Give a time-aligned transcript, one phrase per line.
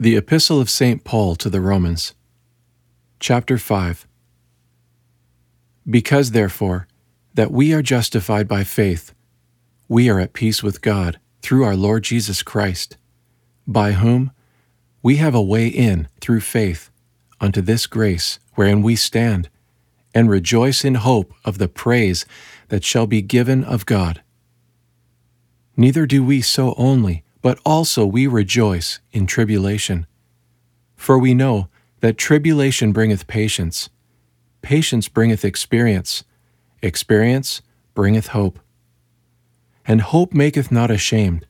[0.00, 1.04] The Epistle of St.
[1.04, 2.14] Paul to the Romans,
[3.20, 4.08] Chapter 5
[5.88, 6.88] Because, therefore,
[7.34, 9.14] that we are justified by faith,
[9.86, 12.96] we are at peace with God through our Lord Jesus Christ,
[13.68, 14.32] by whom
[15.00, 16.90] we have a way in through faith
[17.40, 19.48] unto this grace wherein we stand,
[20.12, 22.26] and rejoice in hope of the praise
[22.68, 24.22] that shall be given of God.
[25.76, 30.06] Neither do we so only but also we rejoice in tribulation.
[30.96, 31.68] For we know
[32.00, 33.90] that tribulation bringeth patience,
[34.62, 36.24] patience bringeth experience,
[36.80, 37.60] experience
[37.92, 38.58] bringeth hope.
[39.84, 41.44] And hope maketh not ashamed,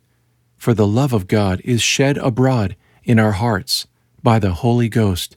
[0.57, 2.75] for the love of God is shed abroad
[3.05, 3.87] in our hearts
[4.21, 5.37] by the Holy Ghost,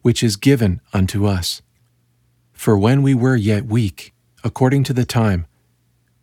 [0.00, 1.62] which is given unto us.
[2.52, 4.12] For when we were yet weak,
[4.42, 5.46] according to the time,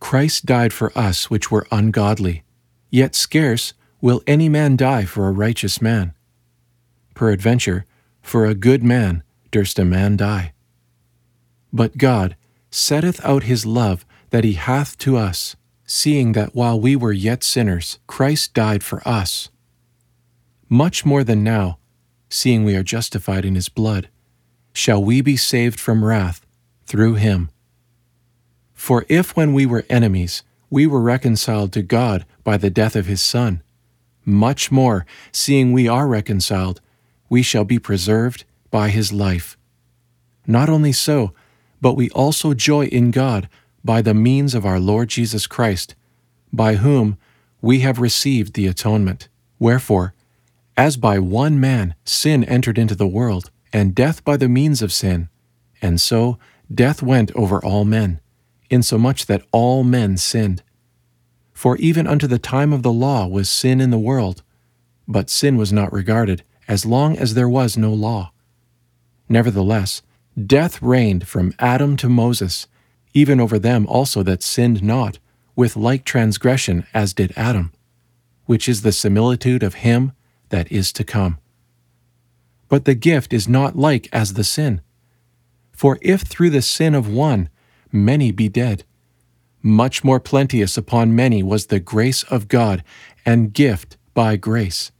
[0.01, 2.43] Christ died for us which were ungodly.
[2.89, 6.13] Yet scarce will any man die for a righteous man.
[7.13, 7.85] Peradventure,
[8.21, 10.53] for a good man durst a man die.
[11.71, 12.35] But God
[12.71, 17.43] setteth out his love that he hath to us, seeing that while we were yet
[17.43, 19.49] sinners, Christ died for us.
[20.67, 21.79] Much more than now,
[22.29, 24.07] seeing we are justified in his blood,
[24.71, 26.45] shall we be saved from wrath
[26.85, 27.49] through him.
[28.73, 33.07] For if when we were enemies, we were reconciled to God by the death of
[33.07, 33.61] his Son.
[34.25, 36.81] Much more, seeing we are reconciled,
[37.29, 39.57] we shall be preserved by his life.
[40.45, 41.33] Not only so,
[41.81, 43.49] but we also joy in God
[43.83, 45.95] by the means of our Lord Jesus Christ,
[46.51, 47.17] by whom
[47.61, 49.27] we have received the atonement.
[49.57, 50.13] Wherefore,
[50.77, 54.93] as by one man sin entered into the world, and death by the means of
[54.93, 55.29] sin,
[55.81, 56.37] and so
[56.73, 58.19] death went over all men
[58.69, 60.63] insomuch that all men sinned.
[61.53, 64.43] For even unto the time of the law was sin in the world,
[65.07, 68.31] but sin was not regarded, as long as there was no law.
[69.27, 70.01] Nevertheless,
[70.45, 72.67] death reigned from Adam to Moses,
[73.13, 75.19] even over them also that sinned not,
[75.55, 77.73] with like transgression as did Adam,
[78.45, 80.13] which is the similitude of him
[80.49, 81.37] that is to come.
[82.69, 84.81] But the gift is not like as the sin.
[85.71, 87.49] For if through the sin of one
[87.91, 88.83] many be dead.
[89.61, 92.83] Much more plenteous upon many was the grace of God
[93.25, 94.91] and gift by grace,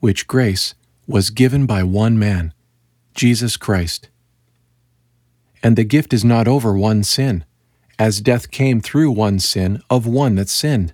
[0.00, 0.74] which grace
[1.06, 2.54] was given by one man,
[3.14, 4.08] Jesus Christ.
[5.62, 7.44] And the gift is not over one sin,
[7.98, 10.92] as death came through one sin of one that sinned.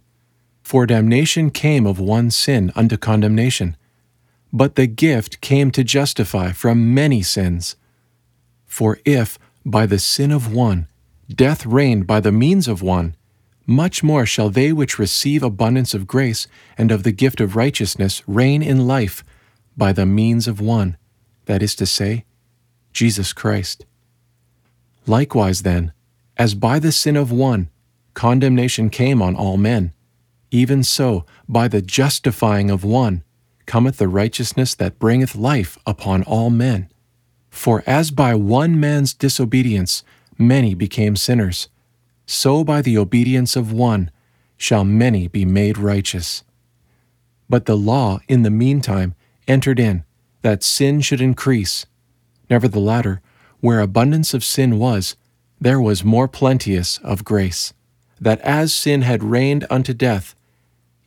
[0.63, 3.77] For damnation came of one sin unto condemnation,
[4.53, 7.77] but the gift came to justify from many sins.
[8.67, 10.87] For if, by the sin of one,
[11.37, 13.15] death reigned by the means of one,
[13.67, 18.23] much more shall they which receive abundance of grace and of the gift of righteousness
[18.27, 19.23] reign in life
[19.77, 20.97] by the means of one,
[21.47, 22.25] that is to say,
[22.93, 23.87] Jesus Christ.
[25.07, 25.93] Likewise, then,
[26.37, 27.71] as by the sin of one
[28.15, 29.93] condemnation came on all men,
[30.51, 33.23] even so by the justifying of one
[33.67, 36.89] cometh the righteousness that bringeth life upon all men.
[37.51, 40.03] For as by one man's disobedience
[40.41, 41.69] many became sinners,
[42.27, 44.11] so by the obedience of one
[44.57, 46.43] shall many be made righteous.
[47.49, 49.15] But the law, in the meantime,
[49.47, 50.05] entered in,
[50.43, 51.87] that sin should increase.
[52.49, 53.19] Nevertheless,
[53.61, 55.17] where abundance of sin was,
[55.61, 57.75] there was more plenteous of grace,
[58.21, 60.35] that as sin had reigned unto death,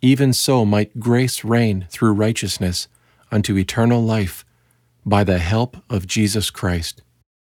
[0.01, 2.87] even so might grace reign through righteousness
[3.31, 4.45] unto eternal life,
[5.05, 7.01] by the help of Jesus Christ.